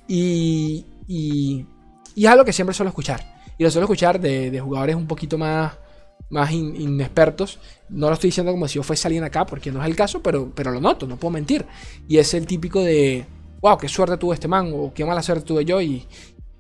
[0.09, 1.66] Y,
[2.14, 3.22] y, es algo que siempre suelo escuchar.
[3.59, 5.72] Y lo suelo escuchar de, jugadores un poquito más,
[6.31, 7.59] más inexpertos.
[7.88, 10.22] No lo estoy diciendo como si yo fuese alguien acá, porque no es el caso,
[10.22, 11.66] pero, pero lo noto, no puedo mentir.
[12.09, 13.27] Y es el típico de,
[13.61, 16.07] wow, qué suerte tuvo este man, o qué mala suerte tuve yo, y,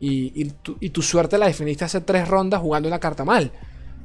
[0.00, 3.50] y, tu, y tu suerte la definiste hace tres rondas jugando una carta mal.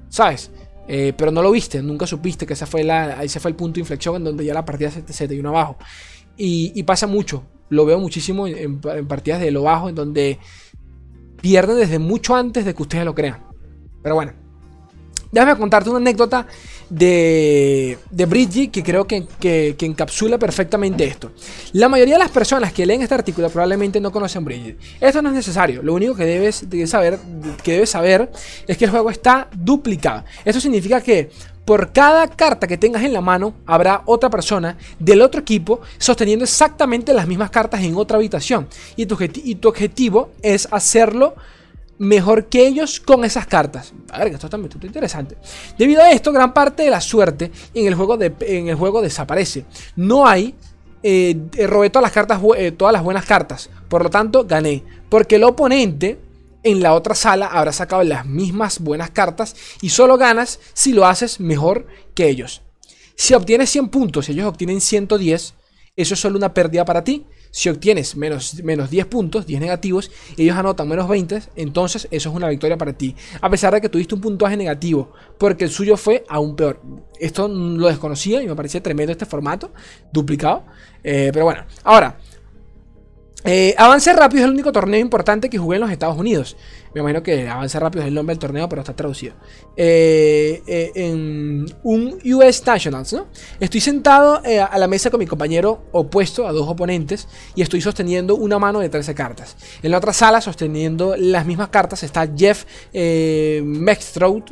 [0.10, 0.52] ¿Sabes?
[0.88, 3.76] Eh, pero no lo viste, nunca supiste que ese fue, la, ese fue el punto
[3.76, 5.78] de inflexión en donde ya la partida se, se te vino abajo.
[6.38, 10.40] Y, pasa mucho, lo veo muchísimo en, partidas de lo bajo, en donde
[11.48, 13.42] pierden desde mucho antes de que ustedes lo crean.
[14.04, 14.34] Pero bueno,
[15.32, 16.48] Déjame contarte una anécdota
[16.90, 21.32] de, de Bridgie que creo que, que, encapsula perfectamente esto.
[21.74, 24.78] La mayoría de las personas que leen este artículo probablemente no conocen Bridgie.
[25.00, 25.82] Esto no es necesario.
[25.84, 27.20] Lo único que debes, saber,
[27.64, 28.32] que debes saber
[28.68, 30.24] es que el juego está duplicado.
[30.46, 31.30] Eso significa que
[31.68, 36.46] por cada carta que tengas en la mano, habrá otra persona del otro equipo sosteniendo
[36.46, 38.70] exactamente las mismas cartas en otra habitación.
[38.96, 41.36] Y tu, y tu objetivo es hacerlo
[42.00, 43.94] mejor que ellos con esas cartas.
[44.10, 45.38] A ver, esto está muy interesante.
[45.78, 49.02] Debido a esto, gran parte de la suerte en el juego, de, en el juego
[49.02, 49.66] desaparece.
[49.96, 50.56] No hay.
[51.04, 53.70] Eh, robé todas las cartas, eh, todas las buenas cartas.
[53.88, 54.84] Por lo tanto, gané.
[55.10, 56.20] Porque el oponente
[56.64, 61.06] en la otra sala habrá sacado las mismas buenas cartas y solo ganas si lo
[61.06, 62.62] haces mejor que ellos.
[63.16, 65.54] Si obtienes 100 puntos y ellos obtienen 110,
[65.96, 67.26] eso es solo una pérdida para ti.
[67.52, 72.30] Si obtienes menos, menos 10 puntos, 10 negativos, y ellos anotan menos 20, entonces eso
[72.30, 73.16] es una victoria para ti.
[73.42, 76.82] A pesar de que tuviste un puntaje negativo, porque el suyo fue aún peor.
[77.20, 79.72] Esto lo desconocía y me parecía tremendo este formato,
[80.12, 80.66] duplicado.
[81.04, 82.18] Eh, pero bueno, ahora,
[83.48, 86.58] eh, Avance Rápido es el único torneo importante que jugué en los Estados Unidos.
[86.94, 89.36] Me imagino que Avance Rápido es el nombre del torneo, pero está traducido.
[89.78, 93.28] Eh, eh, en un US Nationals, ¿no?
[93.62, 98.36] Estoy sentado a la mesa con mi compañero opuesto a dos oponentes y estoy sosteniendo
[98.36, 99.56] una mano de 13 cartas.
[99.82, 104.52] En la otra sala, sosteniendo las mismas cartas, está Jeff Mextrout,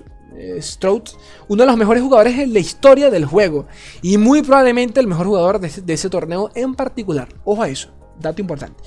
[0.60, 1.10] Strout,
[1.50, 3.68] uno de los mejores jugadores en la historia del juego
[4.02, 7.28] y muy probablemente el mejor jugador de ese torneo en particular.
[7.44, 8.84] Ojo a eso dato importante.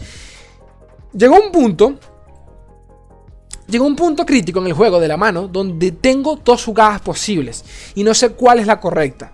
[1.13, 1.99] Llegó un punto.
[3.67, 7.65] Llegó un punto crítico en el juego de la mano donde tengo dos jugadas posibles
[7.95, 9.33] y no sé cuál es la correcta.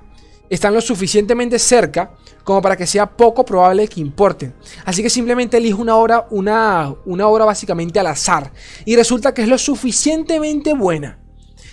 [0.50, 4.54] Están lo suficientemente cerca como para que sea poco probable que importen.
[4.85, 8.52] Así que simplemente elijo una hora, una, una hora básicamente al azar.
[8.85, 11.18] Y resulta que es lo suficientemente buena.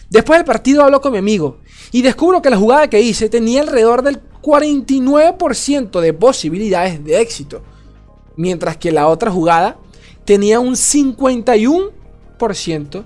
[0.09, 1.59] Después del partido hablo con mi amigo
[1.91, 7.63] y descubro que la jugada que hice tenía alrededor del 49% de posibilidades de éxito
[8.35, 9.77] mientras que la otra jugada
[10.25, 13.03] tenía un 51%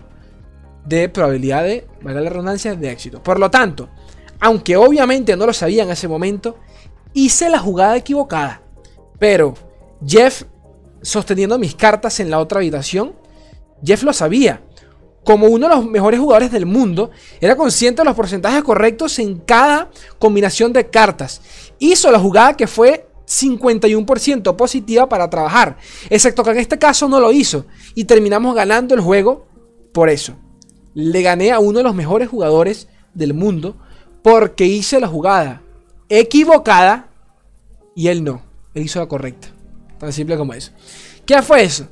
[0.86, 3.22] de probabilidad de, valga la redundancia, de éxito.
[3.22, 3.90] Por lo tanto,
[4.40, 6.58] aunque obviamente no lo sabía en ese momento,
[7.14, 8.62] hice la jugada equivocada.
[9.18, 9.56] Pero
[10.06, 10.44] Jeff,
[11.02, 13.14] sosteniendo mis cartas en la otra habitación,
[13.84, 14.62] Jeff lo sabía.
[15.24, 17.10] Como uno de los mejores jugadores del mundo,
[17.42, 21.42] era consciente de los porcentajes correctos en cada combinación de cartas.
[21.80, 25.78] Hizo la jugada que fue 51% positiva para trabajar.
[26.10, 27.66] Excepto que en este caso no lo hizo.
[27.94, 29.48] Y terminamos ganando el juego
[29.92, 30.36] por eso.
[30.94, 33.76] Le gané a uno de los mejores jugadores del mundo
[34.22, 35.62] porque hice la jugada
[36.10, 37.10] equivocada
[37.96, 38.42] y él no.
[38.74, 39.48] Él hizo la correcta.
[39.98, 40.72] Tan simple como eso.
[41.26, 41.88] ¿Qué fue eso?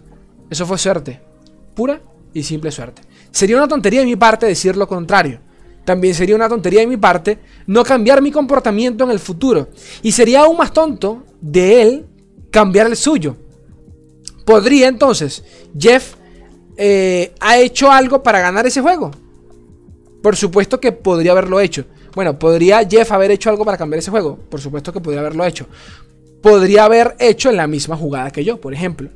[0.50, 1.22] Eso fue suerte.
[1.74, 2.02] Pura
[2.34, 3.02] y simple suerte.
[3.32, 5.39] Sería una tontería de mi parte decir lo contrario.
[5.86, 9.69] También sería una tontería de mi parte no cambiar mi comportamiento en el futuro.
[10.02, 12.06] Y sería aún más tonto de él
[12.52, 13.36] cambiar el suyo.
[14.46, 15.43] Podría entonces,
[15.78, 16.15] Jeff
[16.78, 19.12] eh, ha hecho algo para ganar ese juego.
[20.22, 21.86] Por supuesto que podría haberlo hecho.
[22.15, 24.38] Bueno, ¿podría Jeff haber hecho algo para cambiar ese juego?
[24.38, 25.67] Por supuesto que podría haberlo hecho.
[26.41, 29.10] Podría haber hecho en la misma jugada que yo, por ejemplo.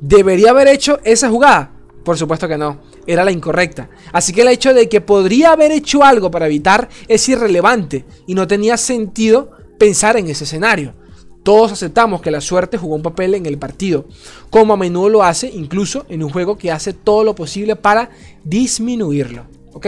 [0.00, 1.73] ¿Debería haber hecho esa jugada?
[2.04, 3.88] Por supuesto que no, era la incorrecta.
[4.12, 8.34] Así que el hecho de que podría haber hecho algo para evitar es irrelevante y
[8.34, 10.94] no tenía sentido pensar en ese escenario.
[11.42, 14.06] Todos aceptamos que la suerte jugó un papel en el partido,
[14.48, 18.10] como a menudo lo hace incluso en un juego que hace todo lo posible para
[18.44, 19.46] disminuirlo.
[19.72, 19.86] ¿Ok?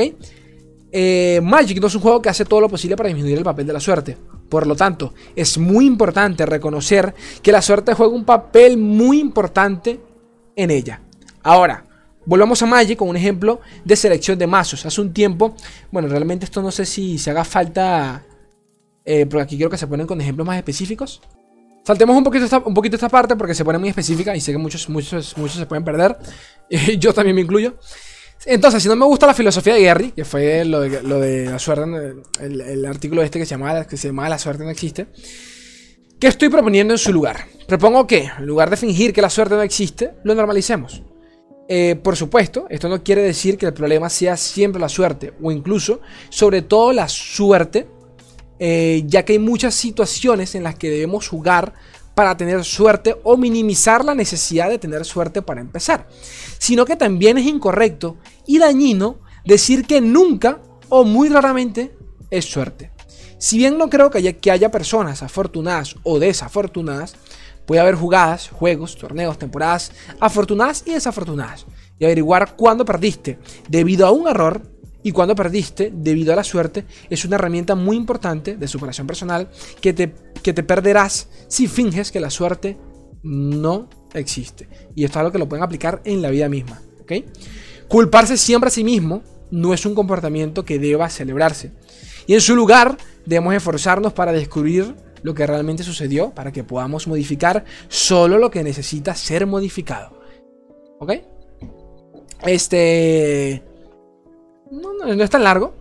[0.93, 3.67] Eh, Magic no es un juego que hace todo lo posible para disminuir el papel
[3.67, 4.17] de la suerte.
[4.49, 9.99] Por lo tanto, es muy importante reconocer que la suerte juega un papel muy importante
[10.55, 11.01] en ella.
[11.43, 11.86] Ahora,
[12.27, 14.85] Volvamos a Magic con un ejemplo de selección de mazos.
[14.85, 15.55] Hace un tiempo,
[15.93, 18.25] bueno, realmente esto no sé si se haga falta,
[19.05, 21.23] eh, porque aquí quiero que se ponen con ejemplos más específicos.
[21.85, 24.59] Saltemos un poquito, esta, un poquito parte porque se pone muy específica y sé que
[24.59, 26.17] muchos, muchos, muchos se pueden perder.
[26.99, 27.79] Yo también me incluyo.
[28.45, 32.17] Entonces, si no me gusta la filosofía de Gary, que fue lo de, la suerte,
[32.41, 35.07] el, artículo este que se, llamaba, que se llamaba La suerte no existe,
[36.19, 37.47] ¿qué estoy proponiendo en su lugar?
[37.69, 41.03] Propongo que, en lugar de fingir que la suerte no existe, lo normalicemos.
[41.69, 45.51] Eh, por supuesto, esto no quiere decir que el problema sea siempre la suerte, o
[45.51, 47.89] incluso, sobre todo la suerte,
[48.59, 51.75] eh, ya que hay muchas situaciones en las que debemos jugar
[52.15, 56.09] para tener suerte o minimizar la necesidad de tener suerte para empezar,
[56.59, 61.95] sino que también es incorrecto y dañino decir que nunca o muy raramente
[62.31, 62.91] es suerte.
[63.39, 67.17] Si bien no creo que haya, que haya personas afortunadas o desafortunadas,
[67.67, 71.67] Puede haber jugadas, juegos, torneos, temporadas afortunadas y desafortunadas.
[71.99, 74.63] Y averiguar cuándo perdiste debido a un error
[75.03, 79.49] y cuando perdiste debido a la suerte es una herramienta muy importante de superación personal
[79.81, 82.77] que te, que te perderás si finges que la suerte
[83.23, 84.69] no existe.
[84.95, 86.81] Y esto es algo que lo pueden aplicar en la vida misma.
[87.89, 91.73] Culparse siempre a sí mismo no es un comportamiento que deba celebrarse.
[92.27, 94.95] Y en su lugar debemos esforzarnos para descubrir
[95.27, 100.17] lo que realmente sucedió para que podamos modificar solo lo que necesita ser modificado.
[101.01, 101.15] ¿Ok?
[102.47, 103.61] Este...
[104.71, 105.75] No, no, es tan largo,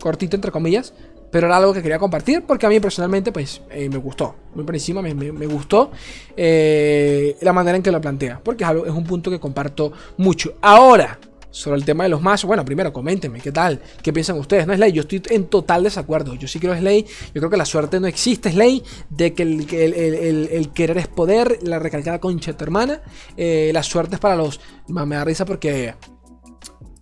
[0.00, 0.94] cortito entre comillas,
[1.30, 4.64] pero era algo que quería compartir porque a mí personalmente pues eh, me gustó, muy
[4.64, 5.92] por encima me, gustó
[6.36, 10.54] eh, la manera en que lo plantea, porque algo, es un punto que comparto mucho.
[10.60, 11.20] Ahora,
[11.52, 13.80] sobre el tema de los mazos, bueno, primero coméntenme, ¿qué tal?
[14.02, 14.66] ¿Qué piensan ustedes?
[14.66, 16.34] No es ley, yo estoy en total desacuerdo.
[16.34, 19.34] Yo sí creo es ley, yo creo que la suerte no existe, es ley de
[19.34, 23.02] que el, querer es poder, la recalcada concha de tu hermana.
[23.36, 24.60] Eh, la suerte es para los.
[24.88, 25.94] Me da risa porque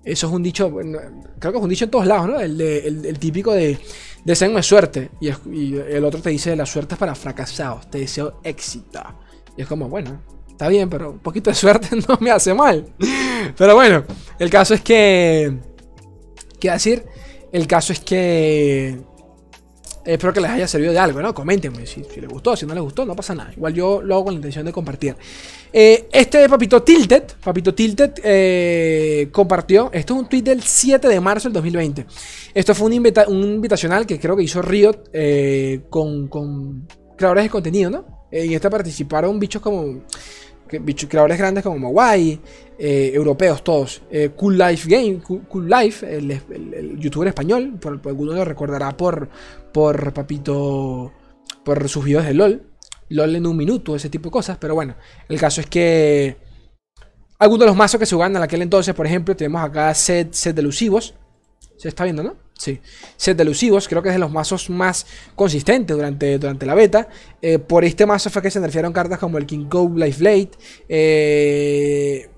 [0.04, 2.40] eso es un dicho, creo que es un dicho en todos lados, ¿no?
[2.40, 3.78] El, típico de
[4.24, 5.10] deseenme suerte.
[5.20, 9.00] Y, y, el otro te dice la suerte es para fracasados, te deseo éxito.
[9.56, 10.20] Y es como, bueno,
[10.60, 12.84] está bien, pero un poquito de suerte no me hace mal.
[13.56, 14.04] Pero bueno,
[14.38, 15.56] el caso es que...
[16.60, 17.06] ¿Qué decir?
[17.50, 19.00] El caso es que...
[20.04, 21.32] Espero que les haya servido de algo, ¿no?
[21.34, 23.52] Coméntenme si, les gustó, si no les gustó, no pasa nada.
[23.56, 25.16] Igual yo lo hago con la intención de compartir.
[25.72, 31.20] Eh, este Papito Tilted, Papito Tilted eh, compartió, esto es un tweet del 7 de
[31.20, 32.06] marzo del 2020.
[32.52, 32.92] Esto fue un,
[33.44, 38.20] invitacional que creo que hizo Riot eh, con, con creadores de contenido, ¿no?
[38.30, 40.02] En este participaron bichos como
[41.08, 42.40] creadores grandes como Mawai,
[42.78, 44.02] eh, europeos todos.
[44.10, 49.28] Eh, cool Life Game, Cool, Life, el, youtuber español, por, alguno lo recordará por,
[49.72, 51.12] por Papito,
[51.64, 52.62] por sus videos de LOL.
[53.10, 54.58] LOL en un minuto, ese tipo de cosas.
[54.58, 54.94] Pero bueno,
[55.28, 56.36] el caso es que
[57.38, 60.32] algunos de los mazos que se jugaban en aquel entonces, por ejemplo, tenemos acá set,
[60.32, 61.14] set delusivos.
[61.76, 62.36] Se está viendo, ¿no?
[62.60, 62.78] Sí.
[63.16, 67.08] Set delusivos, creo que es de los mazos más consistentes durante, durante la beta.
[67.40, 70.50] Eh, por este mazo fue que se nerfearon cartas como el King Cove Life Blade.
[70.86, 72.28] Eh,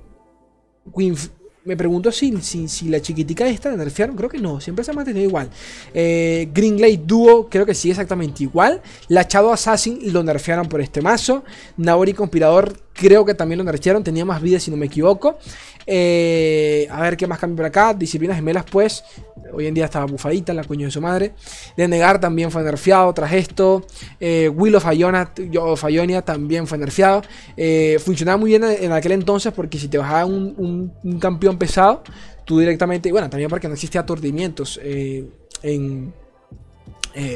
[1.64, 4.16] me pregunto si, si, la chiquitica esta la nerfearon.
[4.16, 5.50] Creo que no, siempre se ha mantenido igual.
[5.94, 8.80] Eh, Green Glade Duo, creo que sí, exactamente igual.
[9.08, 11.44] La Shadow Assassin lo nerfearon por este mazo.
[11.76, 14.02] Naori Conspirador, creo que también lo nerfearon.
[14.02, 15.38] Tenía más vida, si no me equivoco.
[15.86, 17.94] Eh, a ver qué más cambia por acá.
[17.94, 19.04] Disciplinas gemelas, pues.
[19.52, 21.32] Hoy en día estaba bufadita, la coño de su madre.
[21.76, 23.86] De negar también fue nerfeado tras esto.
[24.20, 27.22] Eh, Will of, Ionia, también fue nerfeado.
[27.56, 32.02] Eh, funcionaba muy bien en aquel entonces porque si te bajaba un, campeón pesado,
[32.44, 33.10] tú directamente.
[33.10, 36.12] Bueno, también porque no existía aturdimientos en.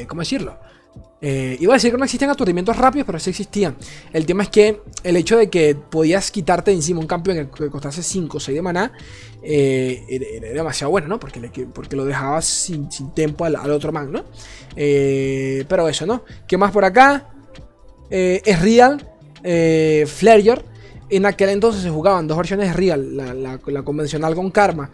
[0.08, 0.65] ¿Cómo decirlo?
[1.20, 3.76] Eh, iba a decir que no existían aturdimientos rápidos, pero sí existían.
[4.12, 7.70] El tema es que el hecho de que podías quitarte de encima un campeón que
[7.70, 8.92] costase 5 o 6 de maná
[9.42, 11.18] eh, era, demasiado bueno, ¿no?
[11.18, 14.24] Porque, porque lo dejabas sin, tiempo al, otro man, ¿no?
[14.76, 16.22] Eh, pero eso, ¿no?
[16.46, 17.30] ¿Qué más por acá?
[18.08, 19.04] es Real,
[20.06, 20.64] Flareor.
[21.08, 24.90] En aquel entonces se jugaban dos versiones de Real, la, la convencional con Karma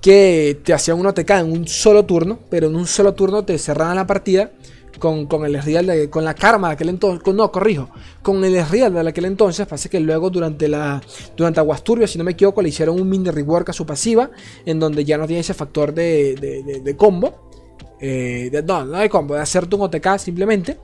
[0.00, 3.58] que te hacían un OTK en un solo turno, pero en un solo turno te
[3.58, 4.52] cerraban la partida
[4.98, 7.88] con, con el real de, con la karma de aquel entonces, no, corrijo,
[8.22, 11.00] con el real de aquel entonces, parece que luego durante la
[11.36, 14.30] durante Aguasturbia, si no me equivoco, le hicieron un mini rework a su pasiva,
[14.66, 17.48] en donde ya no tiene ese factor de, de, de, combo.
[18.00, 20.78] Eh, no, no de combo, de hacerte un OTK simplemente.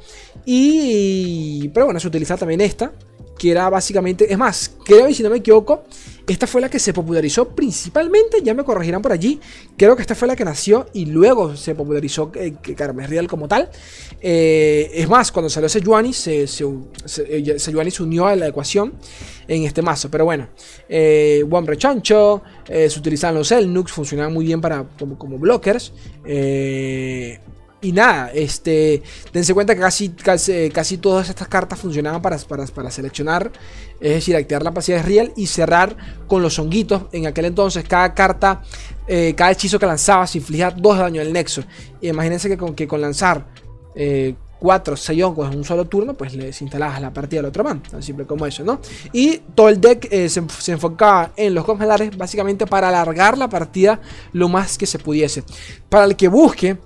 [0.45, 1.69] Y.
[1.69, 2.93] Pero bueno, se utiliza también esta
[3.39, 5.85] que era básicamente, es más, creo y si no me equivoco,
[6.27, 9.41] esta fue la que se popularizó principalmente, ya me corregirán por allí,
[9.77, 13.47] creo que esta fue la que nació y luego se popularizó eh, Carmen Real como
[13.47, 13.69] tal.
[14.21, 16.65] Eh, es más, cuando salió Sejuani, se, se,
[17.05, 18.95] se, unió a la ecuación
[19.49, 20.49] en este mazo, pero bueno,
[20.89, 21.77] eh, One
[22.69, 25.93] eh, se utilizaban los Elnux, funcionaban muy bien para, como, como blockers.
[26.25, 27.39] Eh,
[27.85, 33.53] y nada, este, dense cuenta que casi, casi, todas estas cartas funcionaban para, para, seleccionar,
[34.05, 37.05] es decir, activar la de real y cerrar con los honguitos.
[37.13, 38.61] En aquel entonces, cada carta,
[39.09, 41.63] eh, cada hechizo que lanzaba infligía 2 de daño al nexo.
[42.03, 43.47] Y imagínense que con, que con lanzar
[43.95, 47.65] 4, eh, 6 hongos en un solo turno, pues les instalabas la partida al otro
[47.65, 47.83] man.
[47.83, 48.79] Tan simple como eso, ¿no?
[49.11, 53.49] Y todo el deck eh, se, se, enfocaba en los congelares, básicamente para alargar la
[53.49, 54.03] partida
[54.35, 55.45] lo más que se pudiese.
[55.89, 56.77] Para el que busque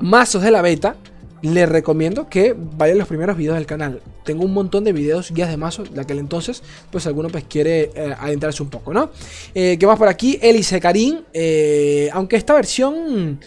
[0.00, 0.96] mazos de la beta,
[1.44, 4.00] les recomiendo que vayan los primeros videos del canal.
[4.24, 7.90] Tengo un montón de videos, guías de mazos de aquel entonces, pues alguno pues quiere
[7.94, 9.10] eh, adentrarse un poco, ¿no?
[9.54, 10.38] Eh, ¿Qué más por aquí?
[10.40, 13.40] Elise Karim, eh, aunque esta versión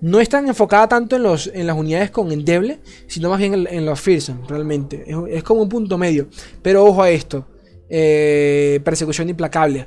[0.00, 3.68] no es tan enfocada tanto en, los, en las unidades con endeble, sino más bien
[3.70, 5.04] en, los Fearsome, realmente.
[5.30, 6.26] Es, como un punto medio.
[6.60, 7.46] Pero ojo a esto,
[7.88, 9.86] persecución implacable.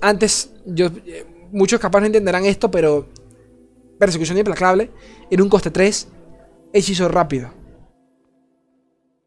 [0.00, 0.90] Antes, yo,
[1.52, 3.06] muchos capaz no entenderán esto, pero
[3.96, 4.90] persecución implacable
[5.30, 6.08] en un coste 3,
[6.78, 7.50] hechizo rápido.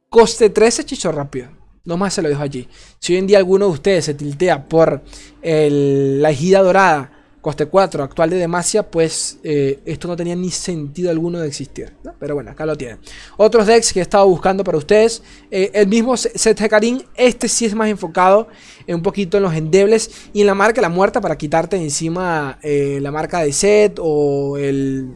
[0.10, 1.50] Coste 3, hechizo rápido.
[1.86, 2.68] No más se lo dejo allí.
[3.00, 5.02] Si hoy en día alguno de ustedes se tiltea por
[5.42, 11.10] la ejida dorada coste 4 actual de Demacia, pues eh, esto no tenía ni sentido
[11.10, 11.94] alguno de existir.
[12.20, 13.00] Pero bueno, acá lo tienen.
[13.38, 15.24] Otros decks que he estado buscando para ustedes.
[15.50, 18.48] Eh, el mismo set Hecarim, este sí es más enfocado
[18.86, 22.60] en un poquito en los endebles y en la marca la muerta para quitarte encima
[22.62, 25.16] eh, la marca de set o el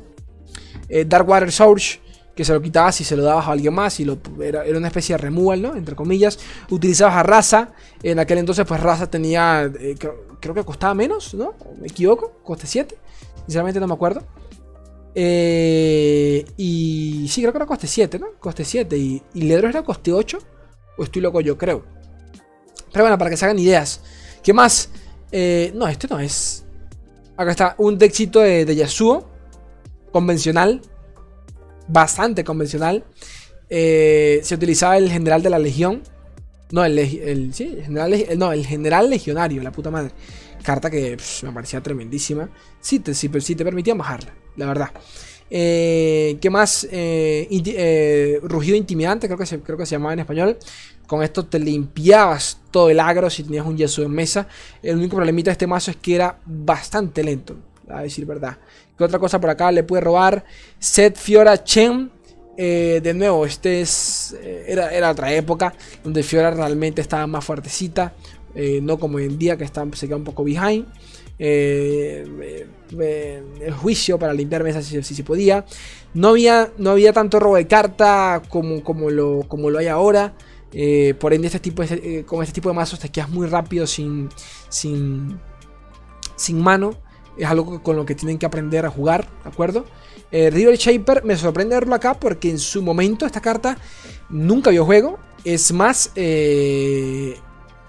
[1.08, 2.03] Dark Water Source
[2.36, 4.88] que se lo quitabas y se lo dabas a alguien más y lo, era, una
[4.88, 5.76] especie de removal, ¿no?
[5.76, 6.40] Entre comillas.
[6.70, 7.74] Utilizabas a raza.
[8.02, 9.96] En aquel entonces, pues raza tenía, eh,
[10.40, 11.54] creo, que costaba menos, ¿no?
[11.80, 12.40] ¿Me equivoco?
[12.44, 12.98] Coste 7.
[13.46, 14.24] Sinceramente no me acuerdo.
[15.14, 18.28] Eh, y sí, creo que era coste 7, ¿no?
[18.40, 18.98] Coste 7.
[18.98, 20.40] Y, Ledros era coste 8.
[20.98, 21.84] O estoy loco yo, creo.
[22.92, 24.02] Pero bueno, para que se hagan ideas.
[24.42, 24.90] ¿Qué más?
[25.32, 26.66] Eh, no, este no es.
[27.38, 29.30] Acá está un deckcito de, de Yasuo.
[30.12, 30.82] Convencional
[31.88, 33.04] bastante convencional.
[33.70, 36.04] Eh, se utilizaba el general de la legión.
[36.72, 40.12] No, el, sí, el general, no, el general legionario, la puta madre.
[40.64, 42.50] Carta que me parecía tremendísima.
[42.80, 44.90] Sí te, sí, te permitía bajarla, la verdad.
[45.50, 46.88] Eh, ¿Qué más?
[46.92, 50.58] Eh, rugido intimidante, creo que, se, creo que se llamaba en español.
[51.06, 54.48] Con esto te limpiabas todo el agro si tenías un yeso en mesa.
[54.82, 57.56] El único problemita de este mazo es que era bastante lento,
[57.90, 58.58] a decir verdad.
[58.98, 60.44] ¿Qué otra cosa por acá le puede robar?
[60.80, 62.12] Set Fiora Chen.
[62.56, 64.36] Eh, de nuevo, este es.
[64.42, 68.14] Eh, era, otra época donde Fiora realmente estaba más fuertecita.
[68.56, 70.86] Eh, no como hoy en día que está, se queda un poco behind.
[71.40, 72.68] el
[73.76, 75.66] juicio para limpiar mesas si, se podía.
[76.14, 80.36] No había, no había tanto robo de carta como, como, lo, como lo hay ahora.
[81.20, 84.30] por ende, este tipo de, con este tipo de mazos te quedas muy rápido sin,
[84.70, 85.40] sin,
[86.36, 87.02] sin mano
[87.38, 89.86] es algo con lo que tienen que aprender a jugar, ¿de acuerdo?
[90.34, 93.78] Eh, River Shaper me sorprende verlo acá porque en su momento esta carta
[94.30, 95.20] nunca vio juego.
[95.44, 97.38] Es más, eh,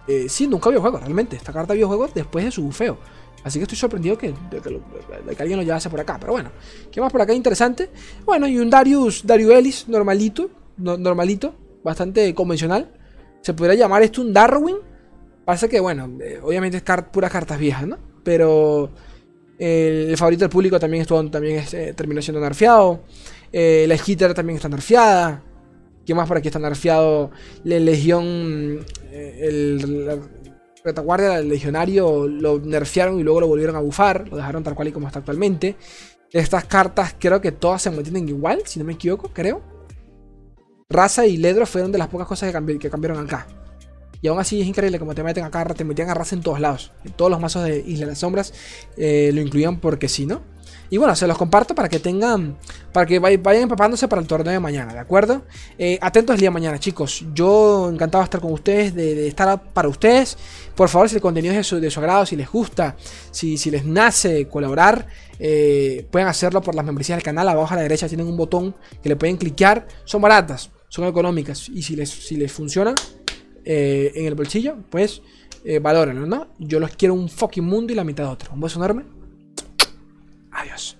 [0.06, 1.36] eh, sí, nunca vio juego, realmente.
[1.36, 2.98] Esta carta vio juego después de su bufeo.
[3.44, 6.18] Así que estoy sorprendido que, de, que, alguien lo llevase por acá.
[6.20, 6.50] Pero bueno,
[6.92, 7.88] ¿qué más por acá interesante?
[8.26, 12.92] Bueno, y un Darius, Darius Ellis, normalito, normalito, bastante convencional.
[13.40, 14.76] Se podría llamar esto un Darwin.
[15.46, 16.10] Pasa que, bueno,
[16.42, 17.96] obviamente es puras cartas viejas, ¿no?
[18.22, 18.90] Pero
[19.64, 23.00] el, favorito del público también, estuvo, también eh, terminó siendo nerfeado.
[23.52, 25.42] Eh, la Skitter también está nerfeada.
[26.04, 27.30] ¿Qué más por aquí está nerfeado?
[27.64, 28.84] La Legión.
[29.10, 30.18] Eh, el, la
[30.84, 34.28] retaguardia del Legionario lo nerfearon y luego lo volvieron a bufar.
[34.28, 35.76] Lo dejaron tal cual y como está actualmente.
[36.30, 39.62] Estas cartas creo que todas se mantienen igual, si no me equivoco, creo.
[40.90, 43.46] Raza y Ledro fueron de las pocas cosas que cambiaron acá.
[44.24, 46.58] Y aún así es increíble como te meten acá, te metían a raza en todos
[46.58, 46.92] lados.
[47.04, 48.54] En todos los mazos de Isla de las Sombras
[48.96, 50.40] eh, lo incluían porque sí, ¿no?
[50.88, 52.56] Y bueno, se los comparto para que tengan,
[52.90, 55.42] para que vayan empapándose para el torneo de mañana, ¿de acuerdo?
[55.76, 57.22] Eh, atentos el día de mañana, chicos.
[57.34, 60.38] Yo encantado de estar con ustedes, de, estar para ustedes.
[60.74, 62.96] Por favor, si el contenido es de su, agrado, si les gusta,
[63.30, 65.06] si, si les nace colaborar,
[65.38, 67.46] eh, pueden hacerlo por las membresías del canal.
[67.46, 69.86] Abajo a la derecha tienen un botón que le pueden cliquear.
[70.06, 71.68] Son baratas, son económicas.
[71.68, 72.94] Y si les, si les funciona,
[73.64, 75.22] eh, en el bolsillo, pues
[75.64, 75.80] eh,
[76.26, 76.48] ¿no?
[76.58, 78.52] Yo los quiero un fucking mundo y la mitad de otro.
[78.52, 79.04] Un beso enorme.
[80.50, 80.92] Adiós.